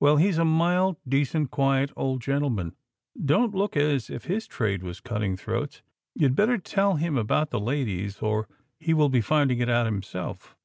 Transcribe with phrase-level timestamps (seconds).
[0.00, 2.74] Well, he's a mild, decent, quiet old gentleman;
[3.24, 5.82] don't look as if his trade was cutting throats.
[6.16, 8.48] You'd better tell him about the ladies, or
[8.80, 10.56] he will be finding it out himself."